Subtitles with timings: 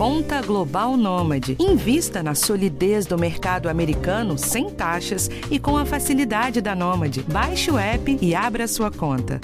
[0.00, 1.58] Conta Global Nômade.
[1.60, 7.22] Invista na solidez do mercado americano sem taxas e com a facilidade da Nômade.
[7.24, 9.38] Baixe o app e abra sua conta.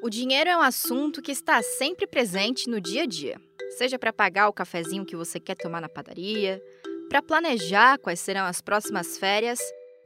[0.00, 3.40] O dinheiro é um assunto que está sempre presente no dia a dia,
[3.76, 6.62] seja para pagar o cafezinho que você quer tomar na padaria,
[7.08, 9.58] para planejar quais serão as próximas férias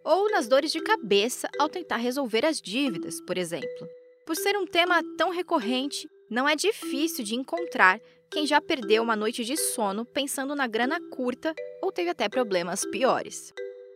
[0.05, 3.89] ou nas dores de cabeça ao tentar resolver as dívidas, por exemplo.
[4.26, 7.99] Por ser um tema tão recorrente, não é difícil de encontrar
[8.31, 12.85] quem já perdeu uma noite de sono pensando na grana curta ou teve até problemas
[12.86, 13.53] piores.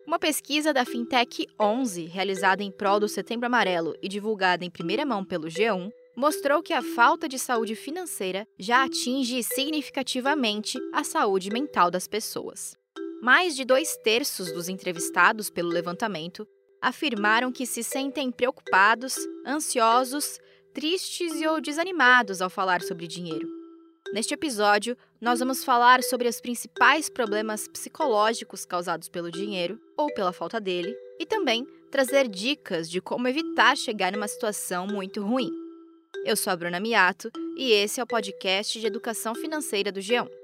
[0.06, 5.04] Uma pesquisa da Fintech 11, realizada em prol do Setembro Amarelo e divulgada em primeira
[5.04, 11.50] mão pelo G1, mostrou que a falta de saúde financeira já atinge significativamente a saúde
[11.50, 12.77] mental das pessoas.
[13.20, 16.46] Mais de dois terços dos entrevistados pelo levantamento
[16.80, 20.38] afirmaram que se sentem preocupados, ansiosos,
[20.72, 23.48] tristes ou desanimados ao falar sobre dinheiro.
[24.12, 30.32] Neste episódio, nós vamos falar sobre os principais problemas psicológicos causados pelo dinheiro ou pela
[30.32, 35.50] falta dele e também trazer dicas de como evitar chegar numa situação muito ruim.
[36.24, 40.37] Eu sou a Bruna Miato e esse é o podcast de educação financeira do G1.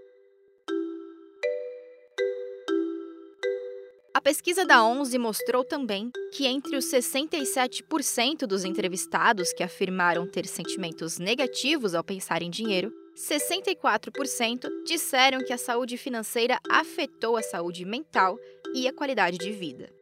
[4.14, 10.46] A pesquisa da 11 mostrou também que entre os 67% dos entrevistados que afirmaram ter
[10.46, 17.84] sentimentos negativos ao pensar em dinheiro, 64% disseram que a saúde financeira afetou a saúde
[17.84, 18.38] mental
[18.72, 19.92] e a qualidade de vida.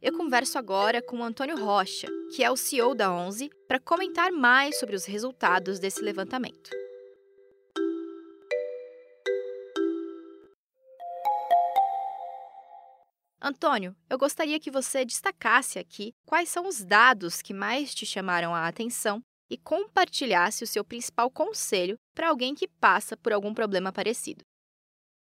[0.00, 4.32] Eu converso agora com o Antônio Rocha, que é o CEO da 11, para comentar
[4.32, 6.70] mais sobre os resultados desse levantamento.
[13.44, 18.54] Antônio, eu gostaria que você destacasse aqui quais são os dados que mais te chamaram
[18.54, 23.92] a atenção e compartilhasse o seu principal conselho para alguém que passa por algum problema
[23.92, 24.44] parecido.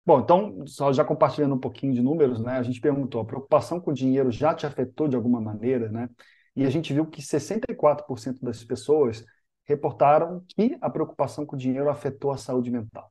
[0.06, 2.58] Bom, então, só já compartilhando um pouquinho de números, né?
[2.58, 6.10] A gente perguntou, a preocupação com o dinheiro já te afetou de alguma maneira, né?
[6.58, 9.24] E a gente viu que 64% das pessoas
[9.64, 13.10] reportaram que a preocupação com o dinheiro afetou a saúde mental.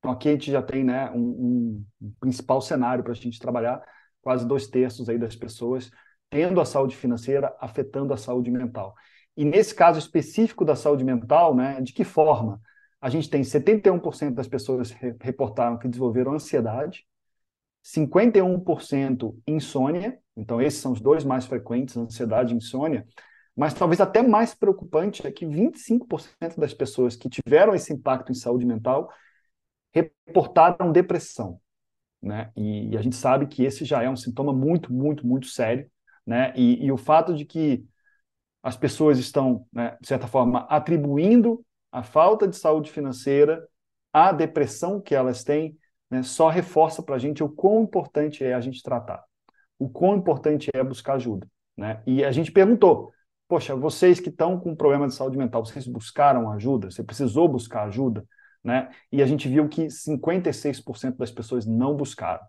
[0.00, 3.80] Então, aqui a gente já tem né, um, um principal cenário para a gente trabalhar,
[4.22, 5.90] quase dois terços aí das pessoas
[6.30, 8.94] tendo a saúde financeira afetando a saúde mental.
[9.36, 12.58] E nesse caso específico da saúde mental, né, de que forma?
[12.98, 14.90] A gente tem 71% das pessoas
[15.20, 17.04] reportaram que desenvolveram ansiedade,
[17.82, 23.06] 51% insônia, então esses são os dois mais frequentes, ansiedade e insônia,
[23.56, 28.34] mas talvez até mais preocupante é que 25% das pessoas que tiveram esse impacto em
[28.34, 29.10] saúde mental
[29.92, 31.60] reportaram depressão,
[32.22, 32.50] né?
[32.56, 35.90] E, e a gente sabe que esse já é um sintoma muito, muito, muito sério,
[36.26, 36.52] né?
[36.56, 37.84] E, e o fato de que
[38.62, 43.66] as pessoas estão, né, de certa forma, atribuindo a falta de saúde financeira
[44.12, 45.76] à depressão que elas têm,
[46.08, 49.24] né, só reforça para a gente o quão importante é a gente tratar,
[49.78, 51.46] o quão importante é buscar ajuda.
[51.76, 52.02] Né?
[52.06, 53.12] E a gente perguntou,
[53.48, 56.90] poxa, vocês que estão com problema de saúde mental, vocês buscaram ajuda?
[56.90, 58.24] Você precisou buscar ajuda?
[58.62, 58.90] Né?
[59.10, 62.44] E a gente viu que 56% das pessoas não buscaram,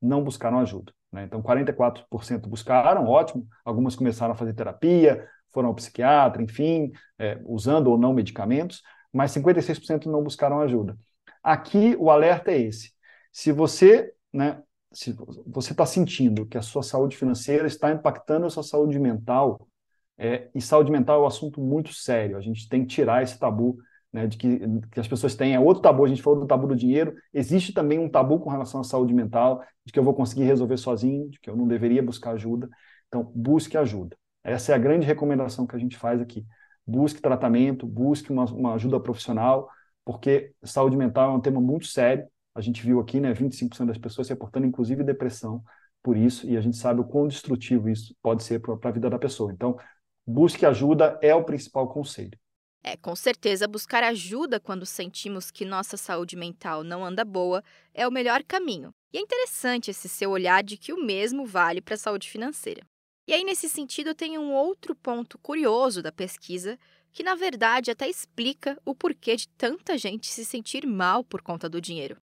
[0.00, 0.92] não buscaram ajuda.
[1.12, 1.24] Né?
[1.24, 7.86] Então, 44% buscaram, ótimo, algumas começaram a fazer terapia, foram ao psiquiatra, enfim, é, usando
[7.86, 8.82] ou não medicamentos,
[9.12, 10.98] mas 56% não buscaram ajuda.
[11.42, 12.92] Aqui o alerta é esse.
[13.32, 14.60] Se você, né,
[14.92, 15.14] se
[15.46, 19.68] você está sentindo que a sua saúde financeira está impactando a sua saúde mental,
[20.16, 23.38] é, e saúde mental é um assunto muito sério, a gente tem que tirar esse
[23.38, 23.78] tabu
[24.14, 24.60] né, de que,
[24.92, 25.56] que, as pessoas têm.
[25.56, 28.48] É outro tabu, a gente falou do tabu do dinheiro, existe também um tabu com
[28.48, 31.66] relação à saúde mental, de que eu vou conseguir resolver sozinho, de que eu não
[31.66, 32.68] deveria buscar ajuda.
[33.08, 34.16] Então, busque ajuda.
[34.44, 36.46] Essa é a grande recomendação que a gente faz aqui.
[36.86, 39.68] Busque tratamento, busque uma, uma ajuda profissional,
[40.04, 42.24] porque saúde mental é um tema muito sério.
[42.54, 45.60] A gente viu aqui, né, 25% das pessoas reportando, inclusive, depressão
[46.04, 49.10] por isso, e a gente sabe o quão destrutivo isso pode ser para a vida
[49.10, 49.50] da pessoa.
[49.52, 49.76] Então,
[50.24, 52.38] busque ajuda é o principal conselho.
[52.86, 57.64] É, com certeza, buscar ajuda quando sentimos que nossa saúde mental não anda boa
[57.94, 58.92] é o melhor caminho.
[59.10, 62.82] E é interessante esse seu olhar de que o mesmo vale para a saúde financeira.
[63.26, 66.78] E aí, nesse sentido, tem um outro ponto curioso da pesquisa
[67.10, 71.70] que, na verdade, até explica o porquê de tanta gente se sentir mal por conta
[71.70, 72.18] do dinheiro.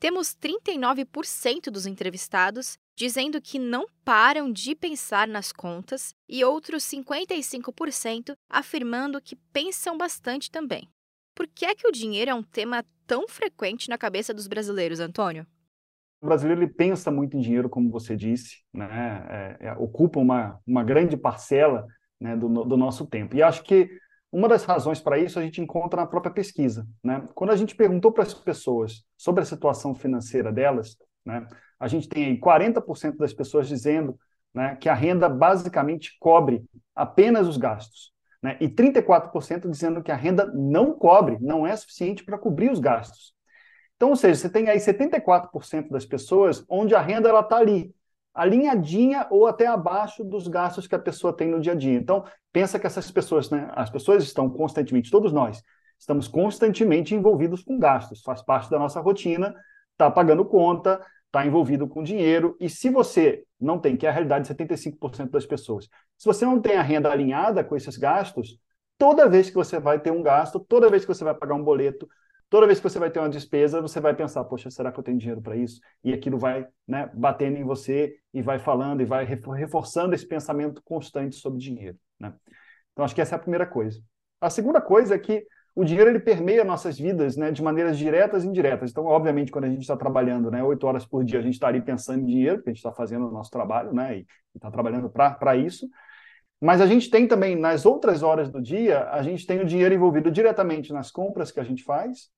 [0.00, 8.34] Temos 39% dos entrevistados dizendo que não param de pensar nas contas e outros 55%
[8.48, 10.88] afirmando que pensam bastante também.
[11.34, 14.98] Por que é que o dinheiro é um tema tão frequente na cabeça dos brasileiros,
[14.98, 15.46] Antônio?
[16.20, 19.56] o brasileiro ele pensa muito em dinheiro, como você disse, né?
[19.60, 21.86] É, é, ocupa uma, uma grande parcela
[22.20, 23.36] né, do, do nosso tempo.
[23.36, 23.88] E acho que
[24.32, 26.86] uma das razões para isso a gente encontra na própria pesquisa.
[27.02, 27.24] Né?
[27.34, 31.46] Quando a gente perguntou para as pessoas sobre a situação financeira delas, né,
[31.78, 34.18] a gente tem aí 40% das pessoas dizendo
[34.54, 36.64] né, que a renda basicamente cobre
[36.94, 38.12] apenas os gastos.
[38.42, 42.78] Né, e 34% dizendo que a renda não cobre, não é suficiente para cobrir os
[42.78, 43.34] gastos.
[43.96, 47.94] Então, ou seja, você tem aí 74% das pessoas onde a renda está ali,
[48.34, 51.98] alinhadinha ou até abaixo dos gastos que a pessoa tem no dia a dia.
[51.98, 55.62] Então, pensa que essas pessoas, né, as pessoas estão constantemente, todos nós,
[55.98, 59.54] estamos constantemente envolvidos com gastos, faz parte da nossa rotina,
[59.92, 61.00] está pagando conta,
[61.36, 65.30] está envolvido com dinheiro, e se você não tem, que é a realidade de 75%
[65.30, 68.58] das pessoas, se você não tem a renda alinhada com esses gastos,
[68.96, 71.62] toda vez que você vai ter um gasto, toda vez que você vai pagar um
[71.62, 72.08] boleto,
[72.48, 75.02] Toda vez que você vai ter uma despesa, você vai pensar, poxa, será que eu
[75.02, 75.80] tenho dinheiro para isso?
[76.04, 80.80] E aquilo vai né, batendo em você e vai falando e vai reforçando esse pensamento
[80.84, 81.98] constante sobre dinheiro.
[82.20, 82.32] Né?
[82.92, 84.00] Então, acho que essa é a primeira coisa.
[84.40, 85.44] A segunda coisa é que
[85.76, 88.90] o dinheiro ele permeia nossas vidas né, de maneiras diretas e indiretas.
[88.90, 91.68] Então, obviamente, quando a gente está trabalhando né, oito horas por dia, a gente está
[91.68, 94.70] ali pensando em dinheiro, porque a gente está fazendo o nosso trabalho né, e está
[94.70, 95.86] trabalhando para isso.
[96.58, 99.94] Mas a gente tem também, nas outras horas do dia, a gente tem o dinheiro
[99.94, 102.30] envolvido diretamente nas compras que a gente faz,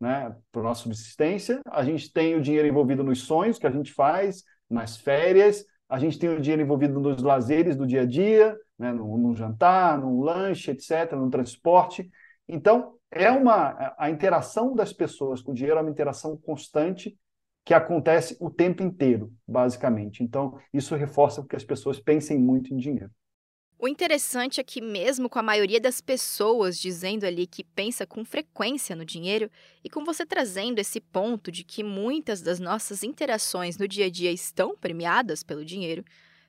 [0.00, 3.92] né, para nossa subsistência, a gente tem o dinheiro envolvido nos sonhos que a gente
[3.92, 8.56] faz, nas férias, a gente tem o dinheiro envolvido nos lazeres do dia a dia,
[8.78, 12.10] né, no jantar, no lanche, etc., no transporte.
[12.48, 17.16] Então, é uma a interação das pessoas com o dinheiro é uma interação constante
[17.64, 20.22] que acontece o tempo inteiro, basicamente.
[20.22, 23.10] Então, isso reforça que as pessoas pensem muito em dinheiro.
[23.78, 28.24] O interessante é que, mesmo com a maioria das pessoas dizendo ali que pensa com
[28.24, 29.50] frequência no dinheiro,
[29.84, 34.10] e com você trazendo esse ponto de que muitas das nossas interações no dia a
[34.10, 36.02] dia estão premiadas pelo dinheiro,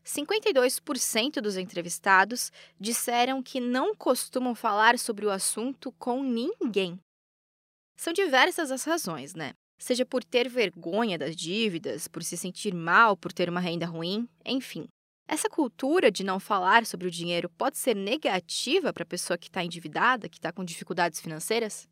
[0.07, 2.50] 52% dos entrevistados
[2.80, 6.98] disseram que não costumam falar sobre o assunto com ninguém.
[7.98, 9.54] São diversas as razões, né?
[9.77, 14.27] Seja por ter vergonha das dívidas, por se sentir mal por ter uma renda ruim,
[14.45, 14.88] enfim.
[15.27, 19.48] Essa cultura de não falar sobre o dinheiro pode ser negativa para a pessoa que
[19.48, 21.88] está endividada, que está com dificuldades financeiras?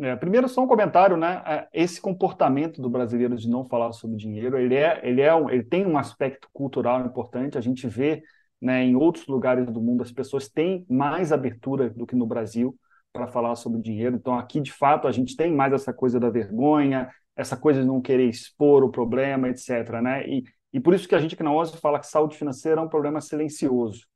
[0.00, 1.42] É, primeiro, só um comentário, né?
[1.46, 5.48] É, esse comportamento do brasileiro de não falar sobre dinheiro, ele é, ele é, um,
[5.48, 7.56] ele tem um aspecto cultural importante.
[7.56, 8.22] A gente vê,
[8.60, 12.76] né, em outros lugares do mundo as pessoas têm mais abertura do que no Brasil
[13.12, 14.16] para falar sobre dinheiro.
[14.16, 17.86] Então, aqui de fato a gente tem mais essa coisa da vergonha, essa coisa de
[17.86, 20.00] não querer expor o problema, etc.
[20.02, 20.28] Né?
[20.28, 22.84] E, e por isso que a gente aqui na OSE fala que saúde financeira é
[22.84, 24.06] um problema silencioso.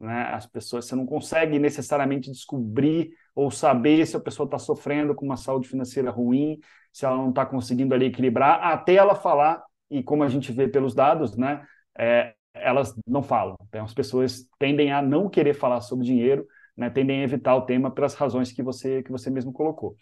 [0.00, 0.22] Né?
[0.32, 5.24] As pessoas, você não consegue necessariamente descobrir ou saber se a pessoa está sofrendo com
[5.24, 6.58] uma saúde financeira ruim,
[6.92, 10.66] se ela não está conseguindo ali equilibrar, até ela falar, e como a gente vê
[10.66, 11.64] pelos dados, né,
[11.96, 13.54] é, elas não falam.
[13.68, 16.44] Então, as pessoas tendem a não querer falar sobre dinheiro,
[16.76, 19.94] né, tendem a evitar o tema pelas razões que você, que você mesmo colocou.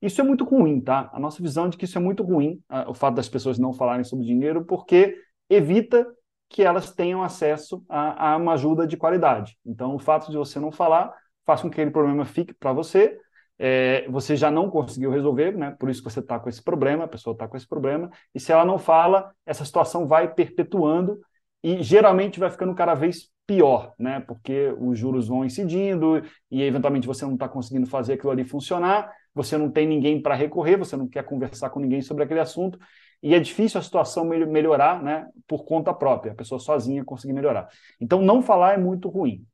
[0.00, 1.08] Isso é muito ruim, tá?
[1.12, 4.02] A nossa visão de que isso é muito ruim, o fato das pessoas não falarem
[4.02, 5.16] sobre dinheiro, porque
[5.48, 6.04] evita
[6.48, 9.56] que elas tenham acesso a, a uma ajuda de qualidade.
[9.64, 13.18] Então, o fato de você não falar faz com que aquele problema fique para você,
[13.58, 15.76] é, você já não conseguiu resolver, né?
[15.78, 18.40] por isso que você está com esse problema, a pessoa está com esse problema, e
[18.40, 21.20] se ela não fala, essa situação vai perpetuando
[21.62, 24.20] e geralmente vai ficando cada vez pior, né?
[24.20, 29.12] porque os juros vão incidindo e eventualmente você não está conseguindo fazer aquilo ali funcionar,
[29.34, 32.78] você não tem ninguém para recorrer, você não quer conversar com ninguém sobre aquele assunto,
[33.22, 37.68] e é difícil a situação melhorar né, por conta própria, a pessoa sozinha conseguir melhorar.
[38.00, 39.46] Então, não falar é muito ruim.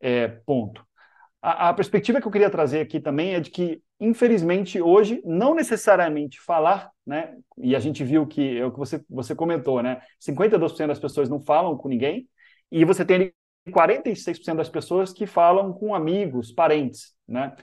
[0.00, 0.84] É, ponto.
[1.46, 5.54] A, a, perspectiva que eu queria trazer aqui também é de que, infelizmente, hoje, não
[5.54, 10.00] necessariamente falar, né, e a gente viu que é o que você, você comentou, né,
[10.18, 12.26] 52% das pessoas não falam com ninguém,
[12.72, 13.30] e você tem
[13.70, 17.54] 46% das pessoas que falam com amigos, parentes, né?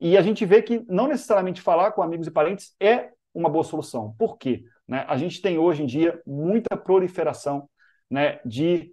[0.00, 3.62] E a gente vê que não necessariamente falar com amigos e parentes é uma boa
[3.62, 4.12] solução.
[4.18, 4.64] Por quê?
[4.88, 5.04] Né?
[5.08, 7.68] A gente tem hoje em dia muita proliferação
[8.10, 8.92] né, de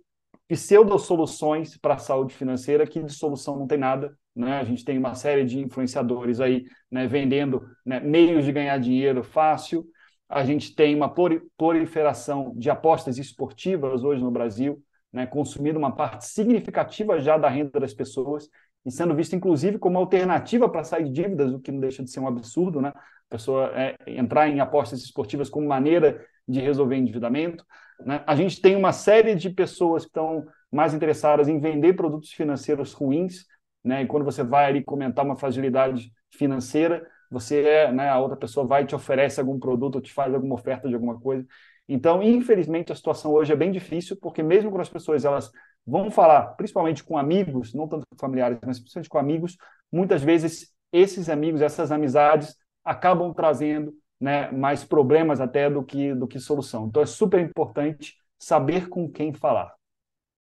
[0.51, 4.17] pseudo-soluções para a saúde financeira, que de solução não tem nada.
[4.36, 4.60] Né?
[4.60, 9.24] A gente tem uma série de influenciadores aí né, vendendo né, meios de ganhar dinheiro
[9.24, 9.86] fácil.
[10.27, 11.13] A gente tem uma
[11.58, 14.81] proliferação de apostas esportivas hoje no Brasil,
[15.12, 18.50] né, consumindo uma parte significativa já da renda das pessoas
[18.86, 22.10] e sendo visto, inclusive, como alternativa para sair de dívidas, o que não deixa de
[22.10, 22.91] ser um absurdo, né?
[22.96, 27.63] A pessoa é, entrar em apostas esportivas como maneira de resolver endividamento.
[28.05, 28.24] Né?
[28.25, 32.93] A gente tem uma série de pessoas que estão mais interessadas em vender produtos financeiros
[32.93, 33.46] ruins,
[33.84, 34.03] né?
[34.03, 38.65] E quando você vai ali comentar uma fragilidade financeira, você é, né, a outra pessoa
[38.65, 41.46] vai te oferece algum produto, te faz alguma oferta de alguma coisa.
[41.88, 45.51] Então, infelizmente, a situação hoje é bem difícil, porque mesmo quando as pessoas elas
[45.86, 49.58] vão falar, principalmente com amigos, não tanto com familiares, mas principalmente com amigos,
[49.91, 56.28] muitas vezes esses amigos, essas amizades acabam trazendo né, mais problemas até do que, do
[56.28, 56.86] que solução.
[56.86, 59.74] Então, é super importante saber com quem falar.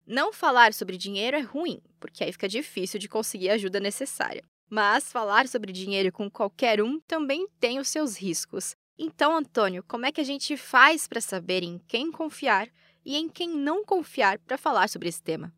[0.07, 4.43] Não falar sobre dinheiro é ruim, porque aí fica difícil de conseguir a ajuda necessária.
[4.71, 8.75] Mas falar sobre dinheiro com qualquer um também tem os seus riscos.
[8.99, 12.69] Então, Antônio, como é que a gente faz para saber em quem confiar
[13.05, 15.53] e em quem não confiar para falar sobre esse tema?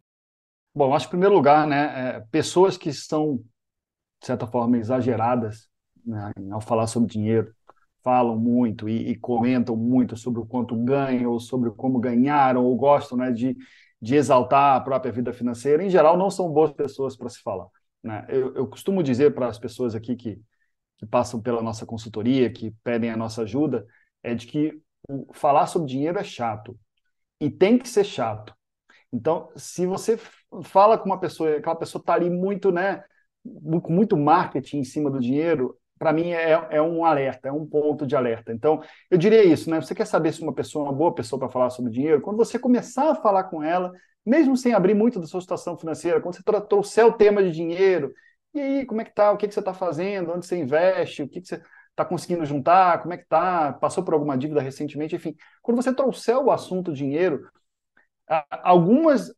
[0.74, 3.36] Bom, acho que, em primeiro lugar, né, é, pessoas que estão,
[4.20, 5.68] de certa forma, exageradas
[6.04, 7.54] né, ao falar sobre dinheiro,
[8.02, 12.76] falam muito e, e, comentam muito sobre o quanto ganham, ou sobre como ganharam, ou
[12.76, 13.56] gostam né, de,
[14.00, 17.66] de exaltar a própria vida financeira, em geral, não são boas pessoas para se falar.
[18.02, 18.24] Né?
[18.28, 20.40] Eu, eu costumo dizer para as pessoas aqui que,
[20.98, 23.86] que passam pela nossa consultoria, que pedem a nossa ajuda,
[24.22, 24.80] é de que
[25.32, 26.78] falar sobre dinheiro é chato.
[27.40, 28.54] E tem que ser chato.
[29.12, 30.18] Então, se você
[30.62, 33.02] fala com uma pessoa, aquela pessoa está ali muito, né,
[33.82, 37.66] com muito marketing em cima do dinheiro, para mim é, é, um alerta, é um
[37.66, 38.54] ponto de alerta.
[38.54, 39.78] Então, eu diria isso, né?
[39.82, 42.22] Você quer saber se uma pessoa é uma boa pessoa para falar sobre dinheiro?
[42.22, 43.92] Quando você começar a falar com ela,
[44.24, 48.14] mesmo sem abrir muito da sua situação financeira, quando você trouxer o tema de dinheiro,
[48.54, 49.30] e aí, como é que tá?
[49.30, 50.32] O que, que você está fazendo?
[50.32, 51.22] Onde você investe?
[51.22, 53.02] O que, que você está conseguindo juntar?
[53.02, 53.74] Como é que tá?
[53.74, 55.14] Passou por alguma dívida recentemente?
[55.14, 57.46] Enfim, quando você trouxer o assunto dinheiro,
[58.50, 59.34] algumas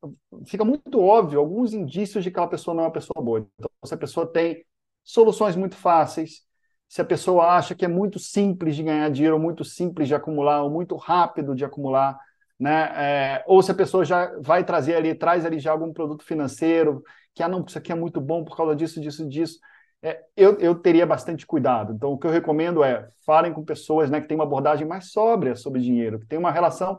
[0.47, 3.41] fica muito óbvio alguns indícios de que aquela pessoa não é uma pessoa boa.
[3.59, 4.65] Então, se a pessoa tem
[5.03, 6.47] soluções muito fáceis,
[6.93, 10.63] se a pessoa acha que é muito simples de ganhar dinheiro, muito simples de acumular,
[10.63, 12.19] ou muito rápido de acumular,
[12.61, 12.93] né?
[12.95, 17.03] É, ou se a pessoa já vai trazer ali, traz ali já algum produto financeiro,
[17.35, 19.59] que ah, não, isso aqui é muito bom por causa disso, disso, disso.
[20.03, 21.95] É, eu, eu teria bastante cuidado.
[21.95, 25.13] Então, o que eu recomendo é falem com pessoas né, que têm uma abordagem mais
[25.13, 26.99] sóbria sobre dinheiro, que tem uma relação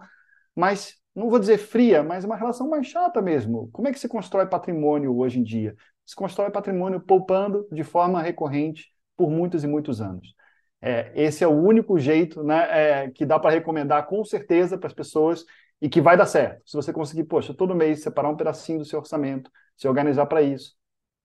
[0.56, 3.70] mais, não vou dizer fria, mas uma relação mais chata mesmo.
[3.72, 5.76] Como é que se constrói patrimônio hoje em dia?
[6.04, 10.34] Se constrói patrimônio poupando de forma recorrente por muitos e muitos anos.
[10.82, 14.88] É, esse é o único jeito né, é, que dá para recomendar com certeza para
[14.88, 15.46] as pessoas
[15.82, 16.62] e que vai dar certo.
[16.66, 20.42] Se você conseguir, poxa, todo mês separar um pedacinho do seu orçamento, se organizar para
[20.42, 20.76] isso,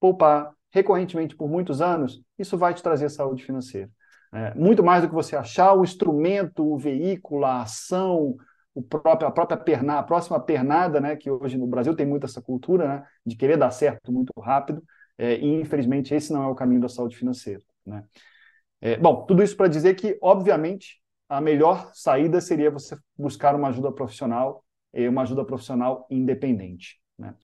[0.01, 3.91] poupar recorrentemente por muitos anos, isso vai te trazer saúde financeira.
[4.33, 8.37] É, muito mais do que você achar o instrumento, o veículo, a ação,
[8.75, 12.27] o próprio, a própria perna, a próxima pernada, né, que hoje no Brasil tem muito
[12.27, 14.83] essa cultura né, de querer dar certo muito rápido,
[15.17, 17.63] é, e infelizmente esse não é o caminho da saúde financeira.
[17.89, 18.05] Né?
[18.81, 23.69] É, bom, tudo isso para dizer que, obviamente, a melhor saída seria você buscar uma
[23.69, 24.65] ajuda profissional
[24.95, 27.01] e uma ajuda profissional independente.
[27.19, 27.35] Né?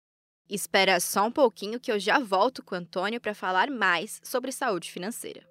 [0.48, 4.52] Espera só um pouquinho que eu já volto com o Antônio para falar mais sobre
[4.52, 5.42] saúde financeira.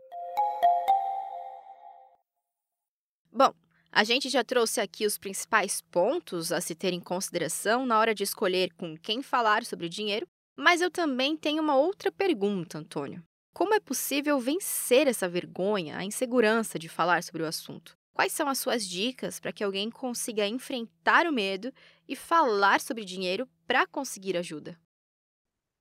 [3.32, 3.54] Bom,
[3.92, 8.14] a gente já trouxe aqui os principais pontos a se ter em consideração na hora
[8.14, 13.24] de escolher com quem falar sobre dinheiro, mas eu também tenho uma outra pergunta, Antônio.
[13.54, 17.96] Como é possível vencer essa vergonha, a insegurança de falar sobre o assunto?
[18.12, 21.72] Quais são as suas dicas para que alguém consiga enfrentar o medo
[22.08, 24.76] e falar sobre dinheiro para conseguir ajuda?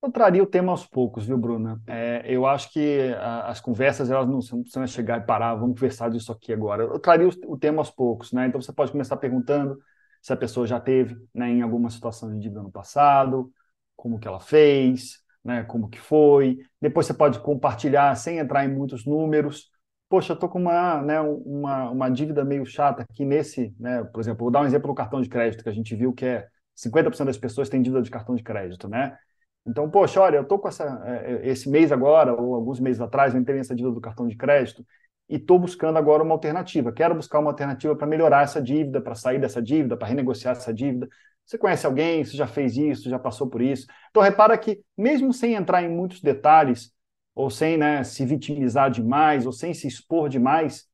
[0.03, 1.81] Eu traria o tema aos poucos, viu, Bruna?
[1.87, 5.79] É, eu acho que a, as conversas elas não, não precisam chegar e parar, vamos
[5.79, 6.83] conversar disso aqui agora.
[6.83, 8.45] Eu traria o, o, tema aos poucos, né?
[8.45, 9.79] Então você pode começar perguntando
[10.21, 13.51] se a pessoa já teve né, em alguma situação de dívida no passado,
[13.95, 16.59] como que ela fez, né, como que foi.
[16.81, 19.69] Depois você pode compartilhar sem entrar em muitos números.
[20.09, 24.21] Poxa, eu estou com uma, né, uma, uma dívida meio chata aqui nesse, né, por
[24.21, 26.47] exemplo, vou dar um exemplo do cartão de crédito, que a gente viu que é
[26.75, 29.17] 50% das pessoas têm dívida de cartão de crédito, né?
[29.65, 33.01] Então, poxa, olha, eu estou com essa, é, é, esse mês agora, ou alguns meses
[33.01, 34.85] atrás, eu entrei nessa dívida do cartão de crédito
[35.29, 36.91] e estou buscando agora uma alternativa.
[36.91, 40.73] Quero buscar uma alternativa para melhorar essa dívida, para sair dessa dívida, para renegociar essa
[40.73, 41.07] dívida.
[41.45, 42.23] Você conhece alguém?
[42.23, 43.09] Você já fez isso?
[43.09, 43.87] Já passou por isso?
[44.09, 46.91] Então, repara que, mesmo sem entrar em muitos detalhes,
[47.35, 50.87] ou sem né, se vitimizar demais, ou sem se expor demais,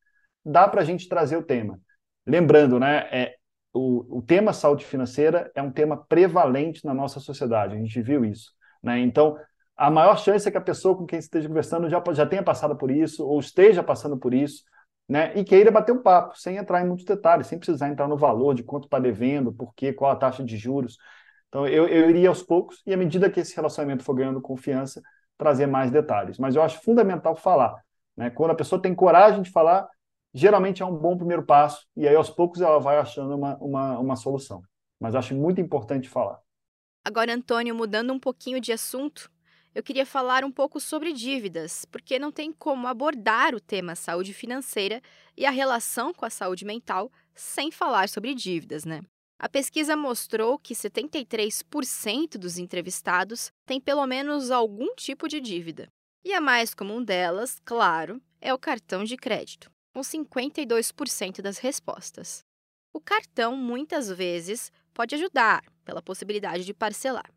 [0.44, 1.80] dá para a gente trazer o tema.
[2.26, 3.36] Lembrando, né, é,
[3.74, 8.26] o, o tema saúde financeira é um tema prevalente na nossa sociedade, a gente viu
[8.26, 8.52] isso.
[8.82, 9.00] Né?
[9.00, 9.38] Então,
[9.76, 12.44] a maior chance é que a pessoa com quem você esteja conversando já, já tenha
[12.44, 14.64] passado por isso, ou esteja passando por isso,
[15.10, 18.16] né, e queira bater um papo, sem entrar em muitos detalhes, sem precisar entrar no
[18.16, 20.98] valor de quanto está devendo, por quê, qual a taxa de juros.
[21.48, 25.02] Então, eu, eu iria aos poucos, e à medida que esse relacionamento for ganhando confiança,
[25.36, 26.38] trazer mais detalhes.
[26.38, 27.76] Mas eu acho fundamental falar.
[28.16, 28.30] Né?
[28.30, 29.90] Quando a pessoa tem coragem de falar,
[30.32, 33.98] geralmente é um bom primeiro passo, e aí aos poucos ela vai achando uma, uma,
[33.98, 34.62] uma solução.
[35.00, 36.38] Mas acho muito importante falar.
[37.04, 39.32] Agora, Antônio, mudando um pouquinho de assunto,
[39.74, 44.34] eu queria falar um pouco sobre dívidas, porque não tem como abordar o tema saúde
[44.34, 45.02] financeira
[45.38, 49.02] e a relação com a saúde mental sem falar sobre dívidas, né?
[49.38, 55.88] A pesquisa mostrou que 73% dos entrevistados têm pelo menos algum tipo de dívida.
[56.26, 62.44] E a mais comum delas, claro, é o cartão de crédito, com 52% das respostas.
[62.92, 67.32] O cartão muitas vezes pode ajudar pela possibilidade de parcelar.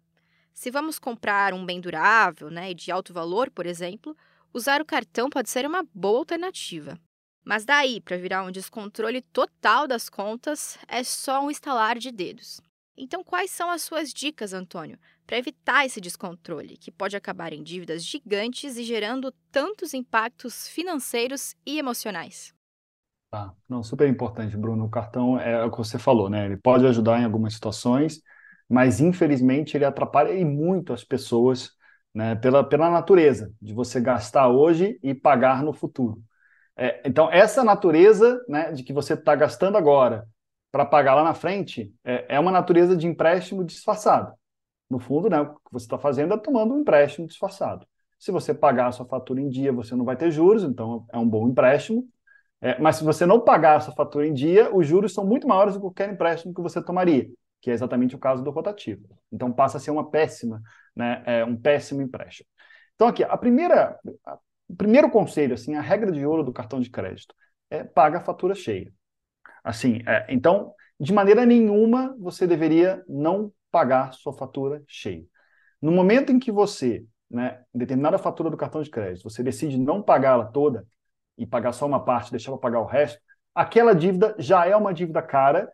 [0.54, 4.16] Se vamos comprar um bem durável né, de alto valor, por exemplo,
[4.52, 6.98] usar o cartão pode ser uma boa alternativa.
[7.44, 12.60] Mas daí para virar um descontrole total das contas é só um estalar de dedos.
[12.96, 17.62] Então, quais são as suas dicas, Antônio, para evitar esse descontrole, que pode acabar em
[17.62, 22.54] dívidas gigantes e gerando tantos impactos financeiros e emocionais?
[23.30, 24.84] Tá, não, super importante, Bruno.
[24.84, 26.44] O cartão é o que você falou, né?
[26.44, 28.20] Ele pode ajudar em algumas situações,
[28.72, 31.72] mas infelizmente ele atrapalha e muito as pessoas,
[32.14, 32.34] né?
[32.36, 36.22] Pela, pela natureza de você gastar hoje e pagar no futuro.
[36.74, 40.26] É, então, essa natureza, né, de que você está gastando agora
[40.70, 44.32] para pagar lá na frente, é, é uma natureza de empréstimo disfarçado.
[44.88, 47.86] No fundo, né, o que você está fazendo é tomando um empréstimo disfarçado.
[48.18, 51.18] Se você pagar a sua fatura em dia, você não vai ter juros, então é
[51.18, 52.08] um bom empréstimo.
[52.58, 55.74] É, mas se você não pagar essa fatura em dia, os juros são muito maiores
[55.74, 57.28] do que qualquer empréstimo que você tomaria,
[57.62, 59.08] que é exatamente o caso do rotativo.
[59.32, 60.60] Então passa a ser uma péssima,
[60.94, 62.48] né, é, um péssimo empréstimo.
[62.94, 64.38] Então aqui, a primeira, a,
[64.68, 67.34] o primeiro conselho, assim, a regra de ouro do cartão de crédito
[67.70, 68.92] é paga a fatura cheia.
[69.64, 75.24] Assim, é, então, de maneira nenhuma você deveria não pagar sua fatura cheia.
[75.80, 80.02] No momento em que você, né, determinada fatura do cartão de crédito, você decide não
[80.02, 80.86] pagá-la toda,
[81.38, 83.20] e pagar só uma parte, deixar para pagar o resto,
[83.54, 85.72] aquela dívida já é uma dívida cara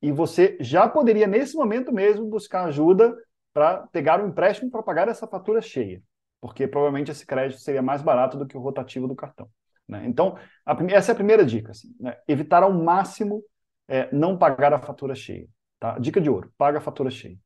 [0.00, 3.16] e você já poderia, nesse momento mesmo, buscar ajuda
[3.52, 6.02] para pegar um empréstimo para pagar essa fatura cheia,
[6.40, 9.48] porque provavelmente esse crédito seria mais barato do que o rotativo do cartão.
[9.86, 10.04] Né?
[10.06, 12.16] Então, a, essa é a primeira dica: assim, né?
[12.26, 13.42] evitar ao máximo
[13.88, 15.48] é, não pagar a fatura cheia.
[15.78, 15.98] Tá?
[15.98, 17.36] Dica de ouro: paga a fatura cheia.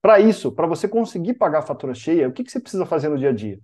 [0.00, 3.08] Para isso, para você conseguir pagar a fatura cheia, o que, que você precisa fazer
[3.08, 3.60] no dia a dia?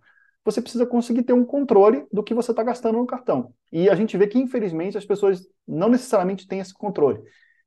[0.47, 3.53] você precisa conseguir ter um controle do que você está gastando no cartão.
[3.73, 7.21] E a gente vê que, infelizmente, as pessoas não necessariamente têm esse controle.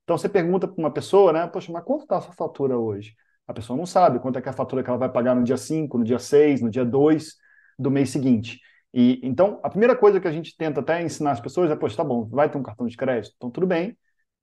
[0.10, 1.46] Então, você pergunta para uma pessoa, né?
[1.46, 3.16] Poxa, mas quanto está a sua fatura hoje?
[3.48, 5.44] A pessoa não sabe quanto é que é a fatura que ela vai pagar no
[5.44, 7.36] dia 5, no dia 6, no dia 2
[7.78, 8.60] do mês seguinte.
[8.92, 11.96] E então, a primeira coisa que a gente tenta até ensinar as pessoas é, poxa,
[11.96, 13.96] tá bom, vai ter um cartão de crédito, então tudo bem.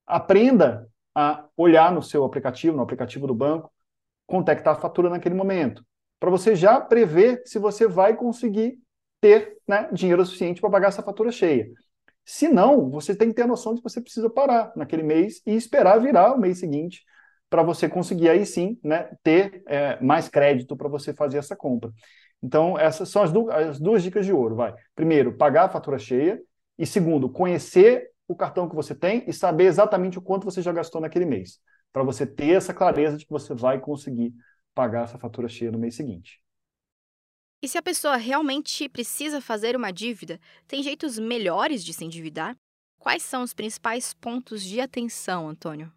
[0.07, 3.69] Aprenda a olhar no seu aplicativo, no aplicativo do banco,
[4.25, 5.85] quanto é que está a fatura naquele momento
[6.21, 8.79] para você já prever se você vai conseguir
[9.21, 11.69] ter né, dinheiro suficiente para pagar essa fatura cheia.
[12.27, 15.41] Se não, você tem que ter a noção de que você precisa parar naquele mês
[15.47, 17.05] e esperar virar o mês seguinte
[17.49, 21.93] para você conseguir aí sim né, ter é, mais crédito para você fazer essa compra.
[22.43, 24.57] Então, essas são as, du as duas dicas de ouro.
[24.57, 24.75] Vai.
[24.95, 26.43] Primeiro, pagar a fatura cheia.
[26.77, 30.73] E segundo, conhecer o cartão que você tem e saber exatamente o quanto você já
[30.73, 31.61] gastou naquele mês.
[31.93, 34.35] Para você ter essa clareza de que você vai conseguir
[34.75, 36.41] pagar essa fatura cheia no mês seguinte.
[37.63, 40.39] E se a pessoa realmente precisa fazer uma dívida,
[40.69, 42.55] tem jeitos melhores de se endividar?
[42.99, 45.91] Quais são os principais pontos de atenção, Antônio?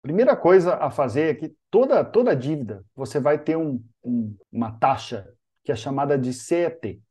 [0.00, 4.72] Primeira coisa a fazer é que toda, toda dívida você vai ter um, um, uma
[4.78, 5.28] taxa
[5.62, 7.02] que é chamada de CET.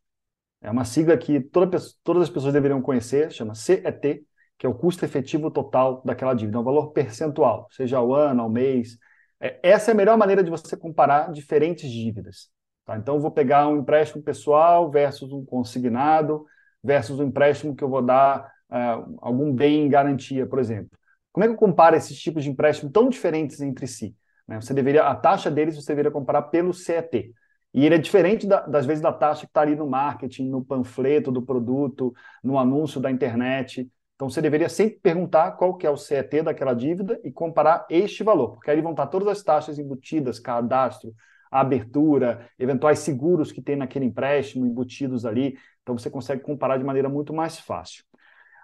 [0.61, 4.25] É uma sigla que toda, todas as pessoas deveriam conhecer, chama CET,
[4.57, 8.41] que é o custo efetivo total daquela dívida, é um valor percentual, seja ao ano,
[8.41, 8.97] ao mês,
[9.39, 12.49] é, essa é a melhor maneira de você comparar diferentes dívidas.
[12.87, 12.97] Tá?
[12.97, 16.45] Então, eu vou pegar um empréstimo pessoal versus um consignado
[16.81, 20.97] versus um empréstimo que eu vou dar uh, algum bem em garantia, por exemplo.
[21.33, 24.15] Como é que eu comparo esses tipos de empréstimo tão diferentes entre si?
[24.47, 24.59] Né?
[24.61, 27.33] Você deveria, a taxa deles você deveria comparar pelo CET.
[27.73, 30.63] E ele é diferente da, das vezes da taxa que está ali no marketing, no
[30.63, 33.91] panfleto do produto, no anúncio da internet.
[34.15, 38.23] Então você deveria sempre perguntar qual que é o CET daquela dívida e comparar este
[38.23, 41.13] valor, porque aí vão estar todas as taxas embutidas, cadastro,
[41.51, 45.57] abertura, eventuais seguros que tem naquele empréstimo embutidos ali.
[45.81, 48.03] Então você consegue comparar de maneira muito mais fácil.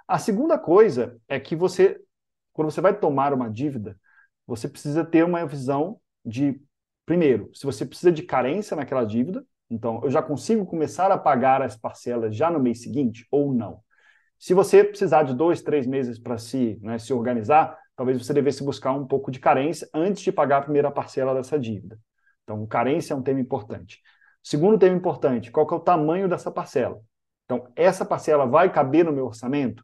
[0.08, 2.00] A segunda coisa é que você,
[2.52, 3.98] quando você vai tomar uma dívida,
[4.46, 6.62] você precisa ter uma visão de,
[7.06, 11.62] primeiro, se você precisa de carência naquela dívida, então eu já consigo começar a pagar
[11.62, 13.80] as parcelas já no mês seguinte ou não.
[14.38, 18.63] Se você precisar de dois, três meses para se, né, se organizar, talvez você devesse
[18.63, 21.98] buscar um pouco de carência antes de pagar a primeira parcela dessa dívida.
[22.43, 24.01] Então, carência é um tema importante.
[24.43, 27.01] Segundo tema importante, qual que é o tamanho dessa parcela?
[27.45, 29.84] Então, essa parcela vai caber no meu orçamento?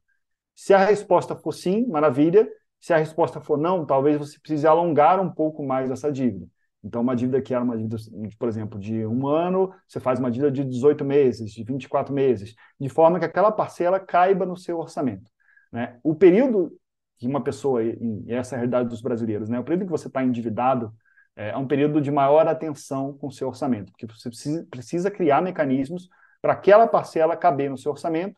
[0.53, 2.47] Se a resposta for sim, maravilha.
[2.79, 6.47] Se a resposta for não, talvez você precise alongar um pouco mais essa dívida.
[6.83, 7.97] Então, uma dívida que era uma dívida,
[8.37, 12.55] por exemplo, de um ano, você faz uma dívida de 18 meses, de 24 meses,
[12.79, 15.29] de forma que aquela parcela caiba no seu orçamento.
[15.71, 15.99] Né?
[16.03, 16.71] O período
[17.17, 19.59] que uma pessoa, e essa é a realidade dos brasileiros, né?
[19.59, 20.93] o período que você está endividado
[21.39, 24.29] é, é um período de maior atenção com o seu orçamento, porque você
[24.69, 26.09] precisa, criar mecanismos
[26.41, 28.35] para aquela parcela caber no seu orçamento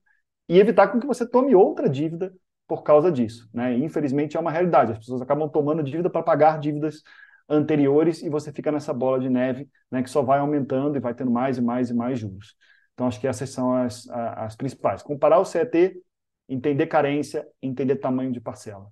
[0.47, 2.31] e evitar com que você tome outra dívida
[2.67, 3.49] por causa disso.
[3.53, 3.75] Né?
[3.77, 7.01] infelizmente é uma realidade, as pessoas acabam tomando dívida para pagar dívidas
[7.49, 11.13] anteriores e você fica nessa bola de neve né, que só vai aumentando e vai
[11.13, 12.55] tendo mais e mais e mais juros.
[12.93, 15.01] Então, acho que essas são as, as principais.
[15.01, 15.99] Comparar o CET,
[16.47, 18.87] entender carência, entender tamanho de parcela.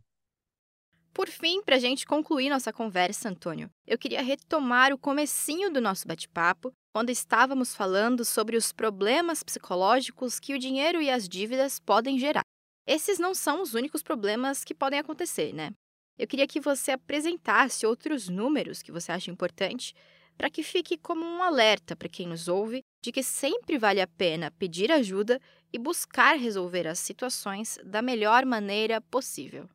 [1.14, 5.82] Por fim, para a gente concluir nossa conversa, Antônio, eu queria retomar o comecinho do
[5.82, 11.80] nosso bate-papo, quando estávamos falando sobre os problemas psicológicos que o dinheiro e as dívidas
[11.80, 12.42] podem gerar.
[12.88, 15.72] Esses não são os únicos problemas que podem acontecer, né?
[16.18, 19.94] Eu queria que você apresentasse outros números que você acha importante
[20.38, 24.08] para que fique como um alerta para quem nos ouve de que sempre vale a
[24.08, 25.40] pena pedir ajuda
[25.72, 29.70] e buscar resolver as situações da melhor maneira possível.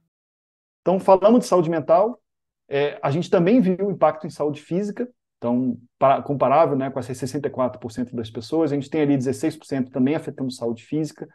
[0.84, 2.20] Então, falamos de saúde mental,
[2.68, 6.98] é, a gente também viu o impacto em saúde física, então, para, comparável né, com
[6.98, 11.26] essas 64% das pessoas, a gente tem ali 16% também afetando saúde física,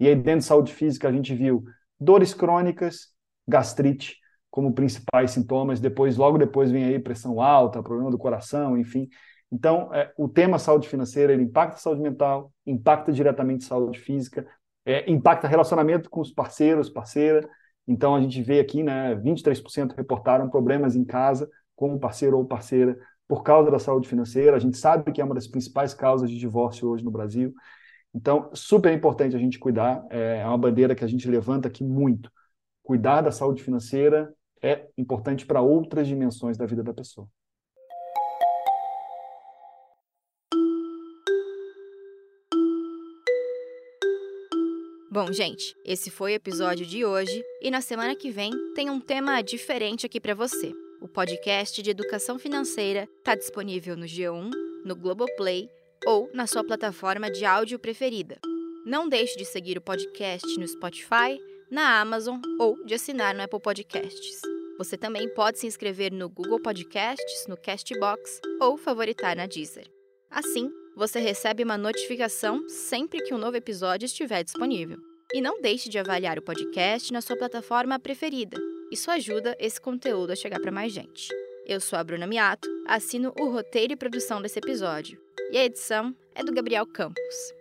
[0.00, 1.64] e aí dentro de saúde física a gente viu
[2.00, 3.12] dores crônicas,
[3.46, 4.16] gastrite,
[4.50, 5.80] como principais sintomas.
[5.80, 9.08] Depois, logo depois, vem aí pressão alta, problema do coração, enfim.
[9.52, 13.98] Então, é, o tema saúde financeira ele impacta a saúde mental, impacta diretamente a saúde
[13.98, 14.46] física,
[14.86, 17.48] é, impacta relacionamento com os parceiros, parceira.
[17.86, 22.44] Então, a gente vê aqui, né, 23% reportaram problemas em casa com o parceiro ou
[22.44, 24.56] parceira por causa da saúde financeira.
[24.56, 27.54] A gente sabe que é uma das principais causas de divórcio hoje no Brasil.
[28.14, 30.04] Então, super importante a gente cuidar.
[30.10, 32.30] É, é uma bandeira que a gente levanta aqui muito.
[32.82, 37.28] Cuidar da saúde financeira é importante para outras dimensões da vida da pessoa.
[45.14, 48.98] Bom, gente, esse foi o episódio de hoje e na semana que vem tem um
[48.98, 50.72] tema diferente aqui para você.
[51.00, 54.50] O podcast de educação financeira está disponível no G1,
[54.84, 55.68] no Globoplay
[56.04, 58.40] ou na sua plataforma de áudio preferida.
[58.84, 61.38] Não deixe de seguir o podcast no Spotify,
[61.70, 64.40] na Amazon ou de assinar no Apple Podcasts.
[64.78, 69.86] Você também pode se inscrever no Google Podcasts, no Castbox ou favoritar na Deezer.
[70.28, 74.98] Assim, você recebe uma notificação sempre que um novo episódio estiver disponível.
[75.32, 78.56] E não deixe de avaliar o podcast na sua plataforma preferida.
[78.90, 81.28] Isso ajuda esse conteúdo a chegar para mais gente.
[81.66, 85.20] Eu sou a Bruna Miato, assino o roteiro e produção desse episódio.
[85.50, 87.54] E a edição é do Gabriel Campos.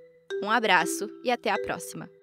[0.43, 2.22] Um abraço e até a próxima!